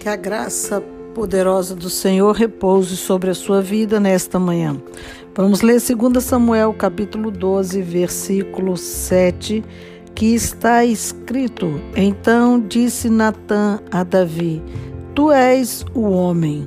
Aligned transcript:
Que 0.00 0.08
a 0.08 0.16
graça 0.16 0.82
poderosa 1.14 1.76
do 1.76 1.90
Senhor 1.90 2.34
repouse 2.34 2.96
sobre 2.96 3.28
a 3.28 3.34
sua 3.34 3.60
vida 3.60 4.00
nesta 4.00 4.38
manhã. 4.38 4.80
Vamos 5.34 5.60
ler 5.60 5.78
2 5.78 6.24
Samuel, 6.24 6.72
capítulo 6.72 7.30
12, 7.30 7.82
versículo 7.82 8.78
7, 8.78 9.62
que 10.14 10.34
está 10.34 10.86
escrito: 10.86 11.78
Então 11.94 12.58
disse 12.58 13.10
Natã 13.10 13.78
a 13.90 14.02
Davi: 14.02 14.62
Tu 15.14 15.30
és 15.30 15.84
o 15.92 16.08
homem. 16.08 16.66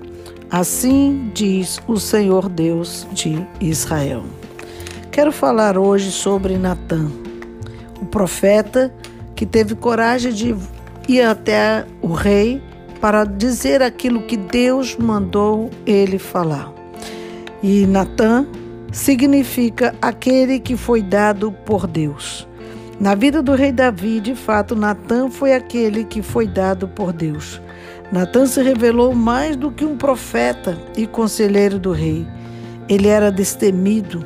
Assim 0.51 1.31
diz 1.33 1.81
o 1.87 1.99
Senhor 1.99 2.47
Deus 2.47 3.07
de 3.13 3.43
Israel. 3.59 4.21
Quero 5.11 5.31
falar 5.31 5.75
hoje 5.75 6.11
sobre 6.11 6.55
Natã, 6.55 7.11
o 7.99 8.05
profeta 8.05 8.93
que 9.35 9.47
teve 9.47 9.73
coragem 9.73 10.31
de 10.31 10.55
ir 11.09 11.21
até 11.23 11.87
o 11.99 12.13
rei 12.13 12.61
para 13.03 13.25
dizer 13.25 13.81
aquilo 13.81 14.21
que 14.21 14.37
Deus 14.37 14.95
mandou 14.95 15.69
ele 15.85 16.17
falar. 16.17 16.73
E 17.61 17.85
Natã 17.85 18.47
significa 18.93 19.93
aquele 20.01 20.57
que 20.57 20.77
foi 20.77 21.01
dado 21.01 21.51
por 21.51 21.85
Deus. 21.85 22.47
Na 23.01 23.13
vida 23.13 23.43
do 23.43 23.55
rei 23.55 23.73
Davi, 23.73 24.21
de 24.21 24.35
fato, 24.35 24.73
Natã 24.73 25.29
foi 25.29 25.53
aquele 25.53 26.05
que 26.05 26.21
foi 26.21 26.47
dado 26.47 26.87
por 26.87 27.11
Deus. 27.11 27.61
Natã 28.09 28.45
se 28.45 28.63
revelou 28.63 29.13
mais 29.13 29.57
do 29.57 29.69
que 29.69 29.83
um 29.83 29.97
profeta 29.97 30.81
e 30.95 31.05
conselheiro 31.05 31.77
do 31.77 31.91
rei. 31.91 32.25
Ele 32.87 33.09
era 33.09 33.29
destemido, 33.29 34.25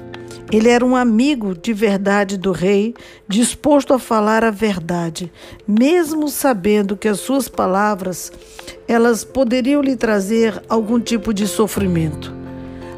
ele 0.51 0.69
era 0.69 0.85
um 0.85 0.95
amigo 0.95 1.53
de 1.53 1.73
verdade 1.73 2.37
do 2.37 2.53
rei, 2.53 2.93
disposto 3.27 3.93
a 3.93 3.99
falar 3.99 4.45
a 4.45 4.51
verdade, 4.51 5.31
mesmo 5.67 6.29
sabendo 6.29 6.95
que 6.95 7.07
as 7.07 7.19
suas 7.19 7.49
palavras 7.49 8.31
elas 8.87 9.23
poderiam 9.23 9.81
lhe 9.81 9.95
trazer 9.95 10.61
algum 10.69 10.99
tipo 10.99 11.33
de 11.33 11.47
sofrimento. 11.47 12.33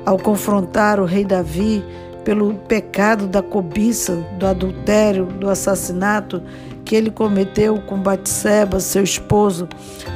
Ao 0.06 0.18
confrontar 0.18 1.00
o 1.00 1.06
rei 1.06 1.26
Davi 1.26 1.84
pelo 2.24 2.54
pecado 2.54 3.28
da 3.28 3.42
cobiça, 3.42 4.16
do 4.38 4.46
adultério, 4.46 5.26
do 5.26 5.50
assassinato 5.50 6.44
que 6.86 6.96
ele 6.96 7.12
cometeu 7.12 7.80
com 7.82 7.98
Batseba, 7.98 8.80
seu 8.80 9.04
esposo, 9.04 9.68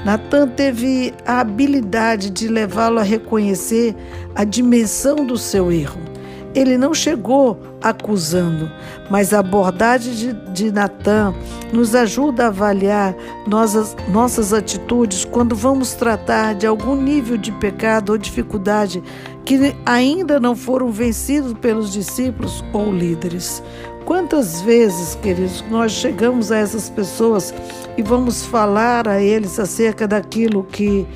Natan 0.05 0.47
teve 0.47 1.13
a 1.25 1.39
habilidade 1.39 2.30
de 2.30 2.47
levá-lo 2.47 2.99
a 2.99 3.03
reconhecer 3.03 3.95
a 4.35 4.43
dimensão 4.43 5.15
do 5.25 5.37
seu 5.37 5.71
erro 5.71 6.12
ele 6.55 6.77
não 6.77 6.93
chegou 6.93 7.59
acusando, 7.81 8.71
mas 9.09 9.33
a 9.33 9.39
abordagem 9.39 10.13
de, 10.13 10.33
de 10.51 10.71
Natan 10.71 11.33
nos 11.71 11.95
ajuda 11.95 12.45
a 12.45 12.47
avaliar 12.47 13.15
nossas, 13.47 13.95
nossas 14.09 14.53
atitudes 14.53 15.25
quando 15.25 15.55
vamos 15.55 15.93
tratar 15.93 16.53
de 16.53 16.67
algum 16.67 16.95
nível 16.95 17.37
de 17.37 17.51
pecado 17.53 18.11
ou 18.11 18.17
dificuldade 18.17 19.03
que 19.43 19.75
ainda 19.85 20.39
não 20.39 20.55
foram 20.55 20.91
vencidos 20.91 21.53
pelos 21.53 21.91
discípulos 21.91 22.63
ou 22.71 22.93
líderes. 22.93 23.61
Quantas 24.05 24.61
vezes, 24.61 25.15
queridos, 25.15 25.63
nós 25.69 25.91
chegamos 25.93 26.51
a 26.51 26.57
essas 26.57 26.89
pessoas 26.89 27.53
e 27.97 28.01
vamos 28.01 28.45
falar 28.45 29.07
a 29.07 29.21
eles 29.21 29.59
acerca 29.59 30.07
daquilo 30.07 30.63
que 30.63 31.07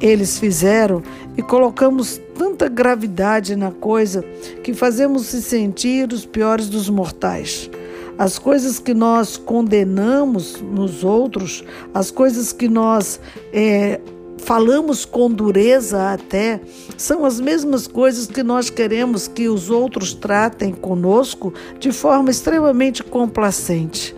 eles 0.00 0.38
fizeram 0.38 1.02
e 1.36 1.42
colocamos 1.42 2.20
tanta 2.36 2.68
gravidade 2.68 3.54
na 3.54 3.70
coisa 3.70 4.22
que 4.62 4.72
fazemos 4.72 5.26
se 5.26 5.42
sentir 5.42 6.12
os 6.12 6.24
piores 6.24 6.68
dos 6.68 6.88
mortais. 6.88 7.70
As 8.18 8.38
coisas 8.38 8.78
que 8.78 8.94
nós 8.94 9.36
condenamos 9.36 10.60
nos 10.62 11.04
outros, 11.04 11.62
as 11.92 12.10
coisas 12.10 12.50
que 12.50 12.66
nós 12.66 13.20
é, 13.52 14.00
falamos 14.38 15.04
com 15.04 15.30
dureza 15.30 16.12
até, 16.12 16.60
são 16.96 17.26
as 17.26 17.38
mesmas 17.38 17.86
coisas 17.86 18.26
que 18.26 18.42
nós 18.42 18.70
queremos 18.70 19.28
que 19.28 19.48
os 19.48 19.68
outros 19.68 20.14
tratem 20.14 20.72
conosco 20.72 21.52
de 21.78 21.92
forma 21.92 22.30
extremamente 22.30 23.02
complacente. 23.02 24.16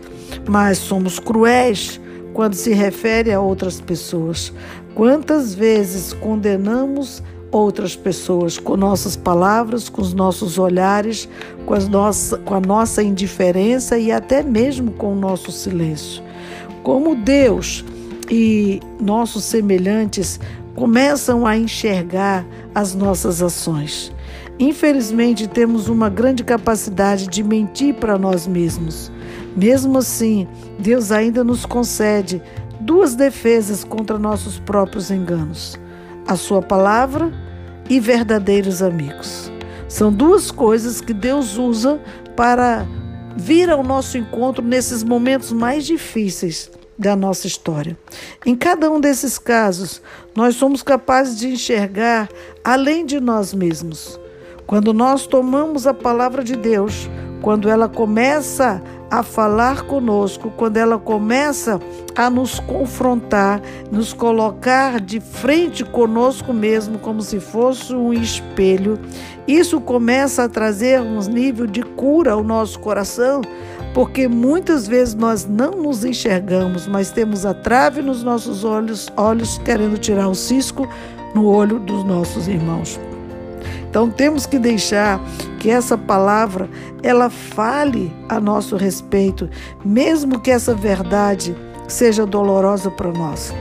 Mas 0.49 0.79
somos 0.79 1.19
cruéis 1.19 2.01
quando 2.35 2.55
se 2.55 2.73
refere 2.73 3.33
a 3.33 3.41
outras 3.41 3.81
pessoas. 3.81 4.53
Quantas 4.95 5.55
vezes 5.55 6.13
condenamos 6.13 7.23
outras 7.51 7.97
pessoas 7.97 8.59
com 8.59 8.77
nossas 8.77 9.17
palavras, 9.17 9.89
com 9.89 10.03
os 10.03 10.13
nossos 10.13 10.59
olhares, 10.59 11.29
com, 11.65 11.75
as 11.75 11.89
nossa, 11.89 12.39
com 12.39 12.55
a 12.55 12.61
nossa 12.61 13.03
indiferença 13.03 13.99
e 13.99 14.13
até 14.13 14.43
mesmo 14.43 14.93
com 14.93 15.13
o 15.13 15.17
nosso 15.17 15.51
silêncio. 15.51 16.23
Como 16.83 17.15
Deus 17.15 17.85
e 18.31 18.81
nossos 19.01 19.45
semelhantes 19.45 20.39
começam 20.75 21.47
a 21.47 21.57
enxergar 21.57 22.47
as 22.75 22.95
nossas 22.95 23.43
ações. 23.43 24.13
Infelizmente, 24.59 25.47
temos 25.47 25.89
uma 25.89 26.09
grande 26.09 26.43
capacidade 26.45 27.29
de 27.29 27.43
mentir 27.43 27.95
para 27.95 28.19
nós 28.19 28.47
mesmos. 28.47 29.11
Mesmo 29.57 29.99
assim, 29.99 30.47
Deus 30.79 31.11
ainda 31.11 31.43
nos 31.43 31.65
concede 31.65 32.43
duas 32.89 33.15
defesas 33.15 33.85
contra 33.85 34.19
nossos 34.19 34.59
próprios 34.59 35.11
enganos: 35.11 35.79
a 36.27 36.37
Sua 36.37 36.63
palavra 36.63 37.31
e 37.91 38.01
verdadeiros 38.01 38.83
amigos. 38.83 39.53
São 39.87 40.11
duas 40.11 40.51
coisas 40.51 40.99
que 41.03 41.13
Deus 41.13 41.59
usa 41.59 42.01
para 42.35 42.87
vir 43.37 43.69
ao 43.69 43.83
nosso 43.83 44.17
encontro 44.17 44.65
nesses 44.65 45.05
momentos 45.05 45.53
mais 45.53 45.85
difíceis 45.85 46.71
da 46.99 47.15
nossa 47.15 47.47
história. 47.47 47.97
Em 48.45 48.57
cada 48.57 48.91
um 48.91 48.99
desses 48.99 49.39
casos, 49.39 50.01
nós 50.35 50.57
somos 50.57 50.83
capazes 50.83 51.39
de 51.39 51.49
enxergar 51.49 52.29
além 52.65 53.05
de 53.05 53.21
nós 53.21 53.53
mesmos. 53.53 54.19
Quando 54.67 54.95
nós 54.95 55.27
tomamos 55.27 55.87
a 55.87 55.93
palavra 55.93 56.43
de 56.43 56.57
Deus, 56.57 57.09
quando 57.43 57.69
ela 57.69 57.89
começa 57.89 58.83
a 58.83 58.98
falar 59.23 59.83
conosco, 59.83 60.53
quando 60.57 60.77
ela 60.77 60.99
começa 60.99 61.81
a 62.15 62.29
nos 62.29 62.61
confrontar, 62.61 63.61
nos 63.91 64.13
colocar 64.13 65.01
de 65.01 65.19
frente 65.21 65.85
conosco 65.85 66.53
mesmo, 66.53 66.99
como 66.99 67.23
se 67.23 67.41
fosse 67.41 67.95
um 67.95 68.13
espelho, 68.13 68.99
isso 69.47 69.81
começa 69.81 70.45
a 70.45 70.49
trazer 70.49 71.01
um 71.01 71.19
nível 71.21 71.67
de 71.67 71.83
cura 71.83 72.33
ao 72.33 72.45
nosso 72.45 72.79
coração, 72.81 73.41
porque 73.95 74.29
muitas 74.29 74.87
vezes 74.87 75.15
nós 75.15 75.47
não 75.47 75.71
nos 75.71 76.05
enxergamos, 76.05 76.87
mas 76.87 77.11
temos 77.11 77.47
a 77.47 77.55
trave 77.55 78.03
nos 78.03 78.23
nossos 78.23 78.63
olhos, 78.63 79.09
olhos 79.17 79.57
querendo 79.59 79.97
tirar 79.97 80.29
o 80.29 80.35
cisco 80.35 80.87
no 81.35 81.47
olho 81.47 81.79
dos 81.79 82.05
nossos 82.05 82.47
irmãos. 82.47 83.01
Então 83.99 84.09
temos 84.09 84.47
que 84.47 84.61
deixar 84.61 85.21
que 85.59 85.69
essa 85.69 85.99
palavra 85.99 86.71
ela 87.03 87.29
fale 87.29 88.15
a 88.29 88.39
nosso 88.39 88.77
respeito, 88.77 89.51
mesmo 89.85 90.39
que 90.39 90.53
essa 90.53 90.73
verdade 90.73 91.53
seja 91.89 92.25
dolorosa 92.25 92.93
para 92.93 93.11
nós. 93.11 93.53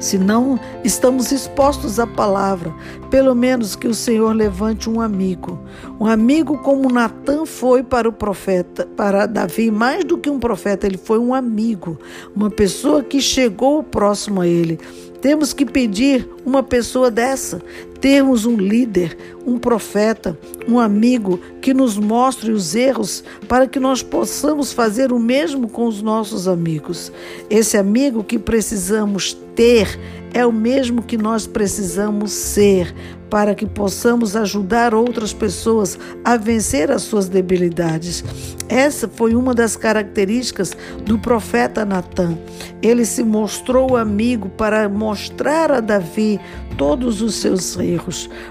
Se 0.00 0.16
não 0.16 0.58
estamos 0.82 1.30
expostos 1.30 2.00
à 2.00 2.06
palavra, 2.06 2.74
pelo 3.10 3.34
menos 3.34 3.76
que 3.76 3.86
o 3.86 3.92
Senhor 3.92 4.34
levante 4.34 4.88
um 4.88 4.98
amigo. 4.98 5.58
Um 6.00 6.06
amigo 6.06 6.56
como 6.58 6.90
Natan 6.90 7.44
foi 7.44 7.82
para 7.82 8.08
o 8.08 8.12
profeta, 8.12 8.88
para 8.96 9.26
Davi, 9.26 9.70
mais 9.70 10.04
do 10.04 10.16
que 10.16 10.30
um 10.30 10.38
profeta, 10.38 10.86
ele 10.86 10.96
foi 10.96 11.18
um 11.18 11.34
amigo, 11.34 11.98
uma 12.34 12.48
pessoa 12.48 13.02
que 13.02 13.20
chegou 13.20 13.82
próximo 13.82 14.40
a 14.40 14.46
ele. 14.46 14.78
Temos 15.20 15.52
que 15.52 15.66
pedir 15.66 16.28
uma 16.46 16.62
pessoa 16.62 17.10
dessa, 17.10 17.60
termos 18.00 18.46
um 18.46 18.56
líder, 18.56 19.16
um 19.46 19.58
profeta, 19.58 20.38
um 20.66 20.78
amigo 20.78 21.38
que 21.60 21.74
nos 21.74 21.96
mostre 21.96 22.50
os 22.52 22.74
erros 22.74 23.24
para 23.48 23.66
que 23.66 23.80
nós 23.80 24.02
possamos 24.02 24.72
fazer 24.72 25.12
o 25.12 25.18
mesmo 25.18 25.68
com 25.68 25.86
os 25.86 26.02
nossos 26.02 26.46
amigos. 26.46 27.12
Esse 27.50 27.76
amigo 27.76 28.22
que 28.22 28.38
precisamos 28.38 29.34
ter 29.54 29.98
é 30.32 30.44
o 30.46 30.52
mesmo 30.52 31.02
que 31.02 31.16
nós 31.16 31.46
precisamos 31.46 32.32
ser 32.32 32.94
para 33.30 33.54
que 33.54 33.66
possamos 33.66 34.36
ajudar 34.36 34.94
outras 34.94 35.32
pessoas 35.32 35.98
a 36.24 36.36
vencer 36.36 36.90
as 36.90 37.02
suas 37.02 37.28
debilidades. 37.28 38.24
Essa 38.68 39.08
foi 39.08 39.34
uma 39.34 39.54
das 39.54 39.76
características 39.76 40.76
do 41.04 41.18
profeta 41.18 41.84
Natan. 41.84 42.38
Ele 42.82 43.04
se 43.04 43.22
mostrou 43.22 43.96
amigo 43.96 44.48
para 44.50 44.88
mostrar 44.88 45.72
a 45.72 45.80
Davi 45.80 46.40
todos 46.76 47.20
os 47.20 47.34
seus 47.34 47.76
erros. 47.76 47.87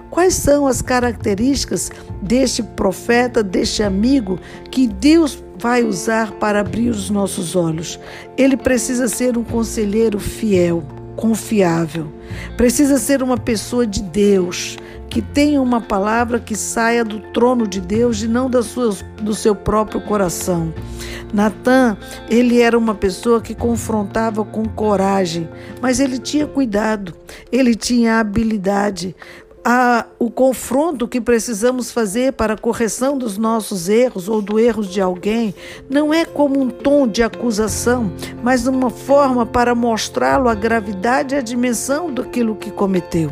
Quais 0.10 0.34
são 0.34 0.66
as 0.66 0.82
características 0.82 1.92
deste 2.22 2.64
profeta, 2.64 3.44
deste 3.44 3.84
amigo 3.84 4.40
que 4.72 4.88
Deus 4.88 5.44
vai 5.60 5.84
usar 5.84 6.32
para 6.34 6.62
abrir 6.62 6.90
os 6.90 7.10
nossos 7.10 7.56
olhos? 7.56 8.00
Ele 8.38 8.58
precisa 8.58 9.08
ser 9.08 9.38
um 9.38 9.44
conselheiro 9.44 10.20
fiel 10.20 10.84
confiável. 11.18 12.08
Precisa 12.56 12.98
ser 12.98 13.22
uma 13.22 13.38
pessoa 13.38 13.86
de 13.86 14.02
Deus, 14.02 14.78
que 15.10 15.22
tenha 15.22 15.62
uma 15.62 15.82
palavra 15.82 16.40
que 16.40 16.56
saia 16.56 17.04
do 17.04 17.20
trono 17.32 17.68
de 17.68 17.82
Deus 17.82 18.22
e 18.22 18.28
não 18.28 18.50
das 18.50 18.68
suas, 18.68 19.04
do 19.22 19.34
seu 19.34 19.54
próprio 19.54 20.00
coração. 20.00 20.74
Natan, 21.34 21.98
ele 22.30 22.62
era 22.62 22.78
uma 22.78 22.96
pessoa 22.96 23.42
que 23.42 23.54
confrontava 23.54 24.46
com 24.46 24.66
coragem, 24.66 25.50
mas 25.82 26.00
ele 26.00 26.20
tinha 26.20 26.48
cuidado, 26.48 27.14
ele 27.52 27.76
tinha 27.76 28.20
habilidade 28.20 29.16
a, 29.64 30.06
o 30.18 30.32
confronto 30.32 31.08
que 31.08 31.20
precisamos 31.20 31.92
fazer 31.92 32.34
para 32.34 32.54
a 32.54 32.58
correção 32.58 33.18
dos 33.18 33.38
nossos 33.38 33.90
erros 33.90 34.30
ou 34.30 34.42
do 34.42 34.60
erro 34.60 34.84
de 34.84 35.02
alguém 35.02 35.54
não 35.90 36.14
é 36.14 36.26
como 36.26 36.60
um 36.60 36.70
tom 36.70 37.08
de 37.08 37.22
acusação, 37.22 38.12
mas 38.42 38.66
uma 38.68 38.90
forma 38.90 39.46
para 39.46 39.76
mostrá-lo 39.76 40.48
a 40.48 40.56
gravidade 40.56 41.36
e 41.36 41.38
a 41.38 41.42
dimensão 41.42 42.14
daquilo 42.14 42.56
que 42.56 42.72
cometeu. 42.72 43.30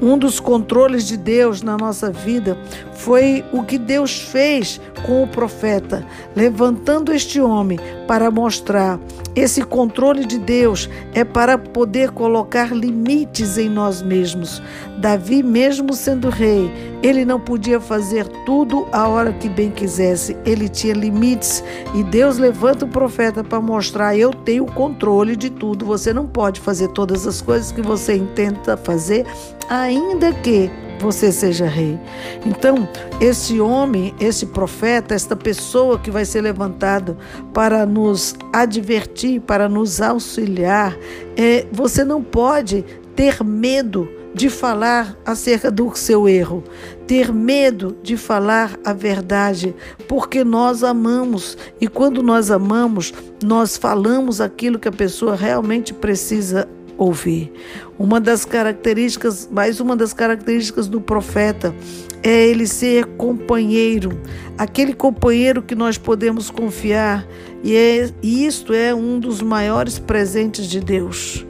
Um 0.00 0.16
dos 0.16 0.38
controles 0.38 1.04
de 1.04 1.16
Deus 1.16 1.60
na 1.60 1.76
nossa 1.76 2.10
vida 2.10 2.56
foi 2.98 3.44
o 3.52 3.62
que 3.62 3.78
Deus 3.78 4.20
fez 4.20 4.80
com 5.06 5.22
o 5.22 5.28
profeta, 5.28 6.04
levantando 6.34 7.12
este 7.12 7.40
homem 7.40 7.78
para 8.06 8.30
mostrar 8.30 8.98
esse 9.36 9.62
controle 9.62 10.24
de 10.26 10.36
Deus 10.36 10.90
é 11.14 11.22
para 11.22 11.56
poder 11.56 12.10
colocar 12.10 12.74
limites 12.74 13.56
em 13.56 13.68
nós 13.68 14.02
mesmos. 14.02 14.60
Davi, 14.98 15.44
mesmo 15.44 15.92
sendo 15.92 16.28
rei, 16.28 16.68
ele 17.04 17.24
não 17.24 17.38
podia 17.38 17.78
fazer 17.78 18.26
tudo 18.44 18.88
a 18.90 19.06
hora 19.06 19.32
que 19.32 19.48
bem 19.48 19.70
quisesse. 19.70 20.36
Ele 20.44 20.68
tinha 20.68 20.92
limites 20.92 21.62
e 21.94 22.02
Deus 22.02 22.36
levanta 22.36 22.84
o 22.84 22.88
profeta 22.88 23.44
para 23.44 23.60
mostrar: 23.60 24.16
eu 24.16 24.30
tenho 24.32 24.64
o 24.64 24.72
controle 24.72 25.36
de 25.36 25.50
tudo. 25.50 25.86
Você 25.86 26.12
não 26.12 26.26
pode 26.26 26.60
fazer 26.60 26.88
todas 26.88 27.24
as 27.24 27.40
coisas 27.40 27.70
que 27.70 27.80
você 27.80 28.16
intenta 28.16 28.76
fazer, 28.76 29.24
ainda 29.68 30.32
que 30.32 30.68
você 30.98 31.30
seja 31.32 31.66
rei. 31.66 31.98
Então, 32.44 32.88
esse 33.20 33.60
homem, 33.60 34.14
esse 34.20 34.46
profeta, 34.46 35.14
esta 35.14 35.36
pessoa 35.36 35.98
que 35.98 36.10
vai 36.10 36.24
ser 36.24 36.40
levantado 36.40 37.16
para 37.52 37.86
nos 37.86 38.34
advertir, 38.52 39.40
para 39.40 39.68
nos 39.68 40.00
auxiliar, 40.00 40.96
é, 41.36 41.66
você 41.72 42.04
não 42.04 42.22
pode 42.22 42.84
ter 43.14 43.42
medo 43.42 44.08
de 44.34 44.48
falar 44.48 45.16
acerca 45.24 45.70
do 45.70 45.92
seu 45.96 46.28
erro, 46.28 46.62
ter 47.06 47.32
medo 47.32 47.96
de 48.02 48.16
falar 48.16 48.78
a 48.84 48.92
verdade, 48.92 49.74
porque 50.06 50.44
nós 50.44 50.84
amamos 50.84 51.58
e 51.80 51.88
quando 51.88 52.22
nós 52.22 52.50
amamos, 52.50 53.12
nós 53.42 53.76
falamos 53.76 54.40
aquilo 54.40 54.78
que 54.78 54.88
a 54.88 54.92
pessoa 54.92 55.34
realmente 55.34 55.92
precisa 55.92 56.68
ouvir. 56.98 57.50
Uma 57.98 58.20
das 58.20 58.44
características, 58.44 59.48
mais 59.50 59.80
uma 59.80 59.96
das 59.96 60.12
características 60.12 60.88
do 60.88 61.00
profeta 61.00 61.74
é 62.22 62.46
ele 62.46 62.66
ser 62.66 63.06
companheiro, 63.16 64.20
aquele 64.58 64.92
companheiro 64.92 65.62
que 65.62 65.74
nós 65.74 65.96
podemos 65.96 66.50
confiar, 66.50 67.26
e, 67.62 67.74
é, 67.74 68.10
e 68.22 68.44
isto 68.44 68.74
é 68.74 68.94
um 68.94 69.18
dos 69.18 69.40
maiores 69.40 69.98
presentes 69.98 70.66
de 70.66 70.80
Deus. 70.80 71.47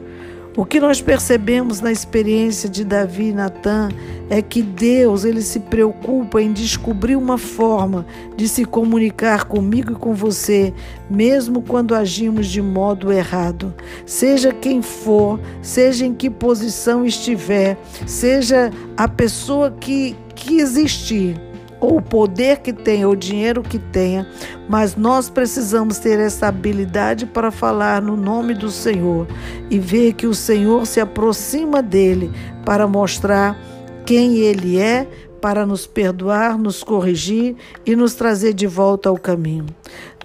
O 0.59 0.65
que 0.65 0.77
nós 0.77 1.01
percebemos 1.01 1.79
na 1.79 1.89
experiência 1.89 2.67
de 2.67 2.83
Davi 2.83 3.29
e 3.29 3.31
Natan 3.31 3.87
é 4.29 4.41
que 4.41 4.61
Deus 4.61 5.23
ele 5.23 5.41
se 5.41 5.57
preocupa 5.57 6.41
em 6.41 6.51
descobrir 6.51 7.15
uma 7.15 7.37
forma 7.37 8.05
de 8.35 8.45
se 8.45 8.65
comunicar 8.65 9.45
comigo 9.45 9.93
e 9.93 9.95
com 9.95 10.13
você, 10.13 10.73
mesmo 11.09 11.61
quando 11.61 11.95
agimos 11.95 12.47
de 12.47 12.61
modo 12.61 13.09
errado. 13.09 13.73
Seja 14.05 14.51
quem 14.51 14.81
for, 14.81 15.39
seja 15.61 16.05
em 16.05 16.13
que 16.13 16.29
posição 16.29 17.05
estiver, 17.05 17.77
seja 18.05 18.69
a 18.97 19.07
pessoa 19.07 19.71
que, 19.71 20.13
que 20.35 20.59
existir 20.59 21.39
ou 21.79 21.97
o 21.97 22.01
poder 22.01 22.59
que 22.59 22.73
tenha, 22.73 23.07
ou 23.07 23.13
o 23.13 23.17
dinheiro 23.17 23.61
que 23.61 23.79
tenha, 23.79 24.27
mas 24.67 24.95
nós 24.95 25.29
precisamos 25.29 25.99
ter 25.99 26.19
essa 26.19 26.47
habilidade 26.47 27.25
para 27.25 27.51
falar 27.51 28.01
no 28.01 28.15
nome 28.15 28.53
do 28.53 28.69
Senhor 28.69 29.27
e 29.69 29.79
ver 29.79 30.13
que 30.13 30.27
o 30.27 30.33
Senhor 30.33 30.85
se 30.85 30.99
aproxima 30.99 31.81
dele 31.81 32.31
para 32.65 32.87
mostrar 32.87 33.57
quem 34.05 34.37
ele 34.37 34.79
é, 34.79 35.07
para 35.39 35.65
nos 35.65 35.87
perdoar, 35.87 36.57
nos 36.57 36.83
corrigir 36.83 37.55
e 37.85 37.95
nos 37.95 38.13
trazer 38.13 38.53
de 38.53 38.67
volta 38.67 39.09
ao 39.09 39.17
caminho. 39.17 39.65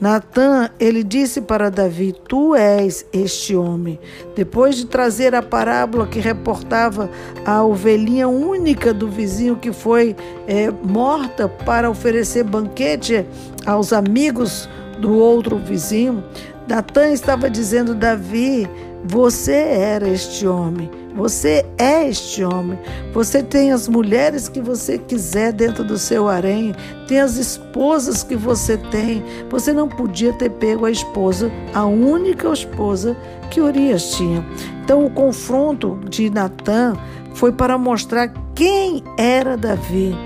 Natan, 0.01 0.71
ele 0.79 1.03
disse 1.05 1.41
para 1.41 1.71
Davi: 1.71 2.15
Tu 2.29 2.55
és 2.55 3.07
este 3.13 3.55
homem. 3.55 3.99
Depois 4.35 4.77
de 4.77 4.87
trazer 4.87 5.35
a 5.35 5.43
parábola 5.43 6.07
que 6.07 6.19
reportava 6.19 7.11
a 7.45 7.63
ovelhinha 7.63 8.29
única 8.29 8.93
do 8.93 9.09
vizinho 9.09 9.57
que 9.57 9.73
foi 9.73 10.17
é, 10.47 10.71
morta 10.71 11.49
para 11.49 11.89
oferecer 11.89 12.45
banquete 12.45 13.25
aos 13.65 13.93
amigos 13.93 14.69
do 14.99 15.15
outro 15.15 15.59
vizinho, 15.59 16.25
Natan 16.69 17.11
estava 17.11 17.49
dizendo: 17.49 17.95
Davi, 17.95 18.69
você 19.05 19.53
era 19.53 20.09
este 20.09 20.47
homem. 20.47 20.91
Você 21.15 21.65
é 21.79 22.09
este 22.09 22.43
homem. 22.43 22.79
Você 23.13 23.43
tem 23.43 23.71
as 23.71 23.87
mulheres 23.87 24.49
que 24.49 24.61
você 24.61 24.99
quiser 24.99 25.53
dentro 25.53 25.85
do 25.85 25.99
seu 25.99 26.29
harém, 26.29 26.75
tem 27.07 27.21
as 27.21 27.37
esposas 27.37 28.23
que 28.23 28.35
você 28.35 28.77
tem. 28.77 29.23
Você 29.51 29.73
não 29.73 29.89
podia 29.89 30.33
ter 30.33 30.51
pego 30.51 30.87
a 30.87 30.91
esposa, 30.91 31.53
a 31.75 31.85
única 31.85 32.49
esposa 32.49 33.17
que 33.51 33.61
Urias 33.61 34.17
tinha. 34.17 34.45
Então, 34.83 35.05
o 35.05 35.11
confronto 35.11 36.01
de 36.09 36.31
Natã 36.31 36.97
foi 37.35 37.53
para 37.53 37.77
mostrar 37.77 38.33
quem 38.55 39.05
era 39.19 39.57
Davi. 39.57 40.17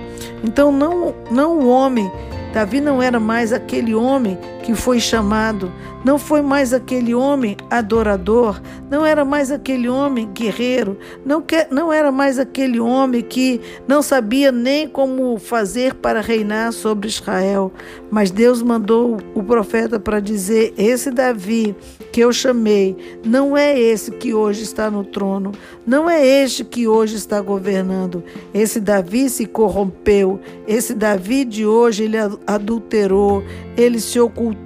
Então, 0.43 0.71
não, 0.71 1.15
não 1.31 1.59
o 1.59 1.69
homem 1.69 2.11
Davi 2.53 2.81
não 2.81 3.03
era 3.03 3.21
mais 3.21 3.53
aquele 3.53 3.95
homem 3.95 4.39
que 4.69 4.75
foi 4.75 5.01
chamado, 5.01 5.73
não 6.05 6.19
foi 6.19 6.43
mais 6.43 6.75
aquele 6.75 7.15
homem 7.15 7.57
adorador, 7.71 8.61
não 8.91 9.05
era 9.05 9.25
mais 9.25 9.51
aquele 9.51 9.89
homem 9.89 10.31
guerreiro, 10.31 10.99
não, 11.25 11.41
que, 11.41 11.67
não 11.71 11.91
era 11.91 12.13
mais 12.13 12.39
aquele 12.39 12.79
homem 12.79 13.23
que 13.23 13.63
não 13.87 14.03
sabia 14.03 14.53
nem 14.53 14.87
como 14.87 15.39
fazer 15.39 15.95
para 15.95 16.21
reinar 16.21 16.75
sobre 16.75 17.09
Israel. 17.09 17.73
Mas 18.11 18.31
Deus 18.31 18.61
mandou 18.61 19.17
o 19.35 19.43
profeta 19.43 19.99
para 19.99 20.21
dizer: 20.21 20.75
Esse 20.77 21.11
Davi 21.11 21.75
que 22.13 22.21
eu 22.21 22.33
chamei, 22.33 22.97
não 23.25 23.57
é 23.57 23.79
esse 23.79 24.11
que 24.11 24.35
hoje 24.35 24.63
está 24.63 24.91
no 24.91 25.05
trono, 25.05 25.53
não 25.87 26.09
é 26.09 26.27
este 26.27 26.65
que 26.65 26.89
hoje 26.89 27.17
está 27.17 27.41
governando. 27.41 28.23
Esse 28.53 28.81
Davi 28.81 29.29
se 29.31 29.47
corrompeu, 29.47 30.41
esse 30.67 30.95
Davi 30.95 31.45
de 31.45 31.67
hoje 31.67 32.05
ele 32.05 32.17
adulterou, 32.47 33.43
ele 33.77 34.01
se 34.01 34.19
ocultou, 34.19 34.58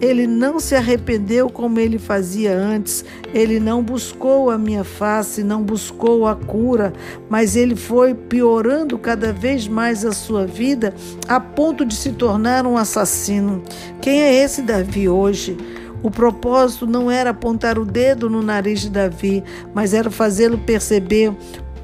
ele 0.00 0.26
não 0.26 0.60
se 0.60 0.76
arrependeu 0.76 1.50
como 1.50 1.80
ele 1.80 1.98
fazia 1.98 2.56
antes, 2.56 3.04
ele 3.32 3.58
não 3.58 3.82
buscou 3.82 4.50
a 4.50 4.56
minha 4.56 4.84
face, 4.84 5.42
não 5.42 5.62
buscou 5.62 6.26
a 6.26 6.36
cura, 6.36 6.92
mas 7.28 7.56
ele 7.56 7.74
foi 7.74 8.14
piorando 8.14 8.96
cada 8.96 9.32
vez 9.32 9.66
mais 9.66 10.04
a 10.04 10.12
sua 10.12 10.46
vida 10.46 10.94
a 11.26 11.40
ponto 11.40 11.84
de 11.84 11.96
se 11.96 12.12
tornar 12.12 12.64
um 12.64 12.76
assassino. 12.76 13.60
Quem 14.00 14.20
é 14.22 14.34
esse 14.34 14.62
Davi 14.62 15.08
hoje? 15.08 15.56
O 16.04 16.10
propósito 16.10 16.86
não 16.86 17.10
era 17.10 17.30
apontar 17.30 17.78
o 17.78 17.84
dedo 17.84 18.28
no 18.28 18.42
nariz 18.42 18.82
de 18.82 18.90
Davi, 18.90 19.42
mas 19.72 19.94
era 19.94 20.10
fazê-lo 20.10 20.58
perceber 20.58 21.34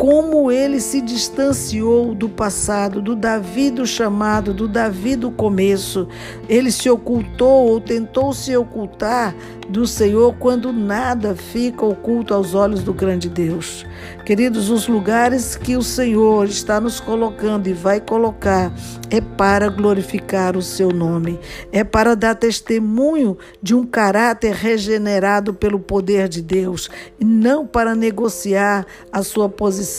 como 0.00 0.50
ele 0.50 0.80
se 0.80 1.02
distanciou 1.02 2.14
do 2.14 2.26
passado, 2.26 3.02
do 3.02 3.14
Davi 3.14 3.71
do 3.71 3.87
chamado, 3.87 4.54
do 4.54 4.66
Davi 4.66 5.14
do 5.14 5.30
começo. 5.30 6.09
Ele 6.49 6.73
se 6.73 6.88
ocultou 6.88 7.69
ou 7.69 7.78
tentou 7.83 8.33
se 8.33 8.57
ocultar 8.57 9.35
do 9.69 9.87
Senhor 9.87 10.35
quando 10.38 10.73
nada 10.73 11.35
fica 11.35 11.85
oculto 11.85 12.33
aos 12.33 12.54
olhos 12.54 12.83
do 12.83 12.95
grande 12.95 13.28
Deus. 13.28 13.85
Queridos, 14.25 14.71
os 14.71 14.88
lugares 14.88 15.54
que 15.54 15.76
o 15.76 15.83
Senhor 15.83 16.47
está 16.47 16.80
nos 16.80 16.99
colocando 16.99 17.66
e 17.66 17.75
vai 17.75 18.00
colocar 18.00 18.73
é 19.11 19.21
para 19.21 19.69
glorificar 19.69 20.57
o 20.57 20.62
seu 20.62 20.90
nome, 20.90 21.38
é 21.73 21.85
para 21.85 22.14
dar 22.14 22.37
testemunho 22.37 23.37
de 23.61 23.75
um 23.75 23.85
caráter 23.85 24.54
regenerado 24.54 25.52
pelo 25.52 25.78
poder 25.78 26.28
de 26.28 26.40
Deus, 26.40 26.88
e 27.19 27.25
não 27.25 27.66
para 27.66 27.95
negociar 27.95 28.87
a 29.11 29.23
sua 29.23 29.49
posição, 29.49 29.89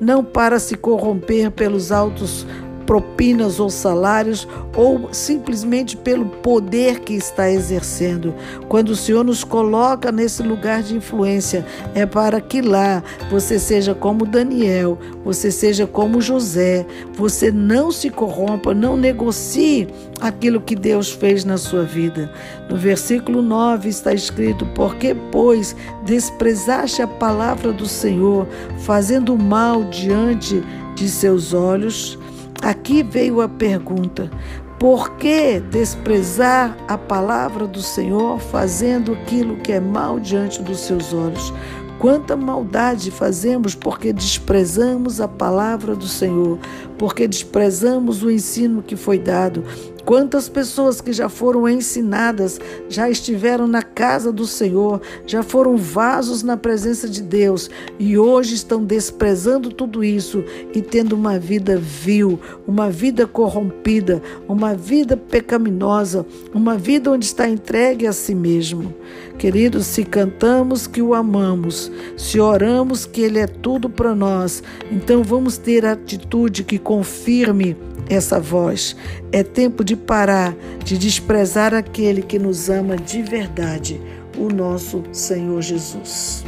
não 0.00 0.24
para 0.24 0.58
se 0.58 0.74
corromper 0.76 1.50
pelos 1.50 1.92
altos 1.92 2.46
propinas 2.90 3.60
ou 3.60 3.70
salários, 3.70 4.48
ou 4.76 5.10
simplesmente 5.12 5.96
pelo 5.96 6.24
poder 6.26 6.98
que 6.98 7.14
está 7.14 7.48
exercendo. 7.48 8.34
Quando 8.68 8.88
o 8.88 8.96
Senhor 8.96 9.22
nos 9.22 9.44
coloca 9.44 10.10
nesse 10.10 10.42
lugar 10.42 10.82
de 10.82 10.96
influência, 10.96 11.64
é 11.94 12.04
para 12.04 12.40
que 12.40 12.60
lá 12.60 13.00
você 13.30 13.60
seja 13.60 13.94
como 13.94 14.26
Daniel, 14.26 14.98
você 15.24 15.52
seja 15.52 15.86
como 15.86 16.20
José, 16.20 16.84
você 17.14 17.52
não 17.52 17.92
se 17.92 18.10
corrompa, 18.10 18.74
não 18.74 18.96
negocie 18.96 19.86
aquilo 20.20 20.60
que 20.60 20.74
Deus 20.74 21.12
fez 21.12 21.44
na 21.44 21.58
sua 21.58 21.84
vida. 21.84 22.28
No 22.68 22.76
versículo 22.76 23.40
9 23.40 23.88
está 23.88 24.12
escrito: 24.12 24.66
Porque, 24.74 25.14
pois, 25.30 25.76
desprezaste 26.04 27.02
a 27.02 27.06
palavra 27.06 27.72
do 27.72 27.86
Senhor, 27.86 28.48
fazendo 28.80 29.38
mal 29.38 29.84
diante 29.84 30.60
de 30.96 31.08
seus 31.08 31.54
olhos? 31.54 32.18
Aqui 32.62 33.02
veio 33.02 33.40
a 33.40 33.48
pergunta: 33.48 34.30
por 34.78 35.16
que 35.16 35.60
desprezar 35.60 36.76
a 36.88 36.96
palavra 36.96 37.66
do 37.66 37.82
Senhor, 37.82 38.38
fazendo 38.38 39.12
aquilo 39.12 39.56
que 39.56 39.72
é 39.72 39.80
mal 39.80 40.18
diante 40.18 40.62
dos 40.62 40.80
seus 40.80 41.12
olhos? 41.12 41.52
Quanta 41.98 42.34
maldade 42.34 43.10
fazemos 43.10 43.74
porque 43.74 44.10
desprezamos 44.10 45.20
a 45.20 45.28
palavra 45.28 45.94
do 45.94 46.08
Senhor, 46.08 46.58
porque 46.96 47.28
desprezamos 47.28 48.22
o 48.22 48.30
ensino 48.30 48.82
que 48.82 48.96
foi 48.96 49.18
dado. 49.18 49.62
Quantas 50.04 50.48
pessoas 50.48 51.00
que 51.00 51.12
já 51.12 51.28
foram 51.28 51.68
ensinadas, 51.68 52.58
já 52.88 53.08
estiveram 53.08 53.66
na 53.66 53.82
casa 53.82 54.32
do 54.32 54.46
Senhor, 54.46 55.00
já 55.26 55.42
foram 55.42 55.76
vasos 55.76 56.42
na 56.42 56.56
presença 56.56 57.08
de 57.08 57.22
Deus 57.22 57.70
e 57.98 58.18
hoje 58.18 58.54
estão 58.54 58.84
desprezando 58.84 59.70
tudo 59.70 60.02
isso 60.02 60.44
e 60.74 60.80
tendo 60.80 61.12
uma 61.12 61.38
vida 61.38 61.76
vil, 61.76 62.40
uma 62.66 62.90
vida 62.90 63.26
corrompida, 63.26 64.22
uma 64.48 64.74
vida 64.74 65.16
pecaminosa, 65.16 66.26
uma 66.54 66.76
vida 66.76 67.10
onde 67.10 67.26
está 67.26 67.48
entregue 67.48 68.06
a 68.06 68.12
si 68.12 68.34
mesmo. 68.34 68.94
Queridos, 69.38 69.86
se 69.86 70.04
cantamos 70.04 70.86
que 70.86 71.00
o 71.00 71.14
amamos, 71.14 71.90
se 72.16 72.38
oramos 72.38 73.06
que 73.06 73.22
Ele 73.22 73.38
é 73.38 73.46
tudo 73.46 73.88
para 73.88 74.14
nós, 74.14 74.62
então 74.90 75.22
vamos 75.22 75.56
ter 75.56 75.86
a 75.86 75.92
atitude 75.92 76.62
que 76.62 76.78
confirme 76.78 77.76
essa 78.10 78.38
voz. 78.40 78.96
É 79.32 79.42
tempo 79.42 79.82
de 79.84 79.96
parar 79.96 80.54
de 80.84 80.98
desprezar 80.98 81.72
aquele 81.72 82.20
que 82.20 82.38
nos 82.38 82.68
ama 82.68 82.96
de 82.96 83.22
verdade, 83.22 84.00
o 84.36 84.48
nosso 84.48 85.02
Senhor 85.12 85.62
Jesus. 85.62 86.44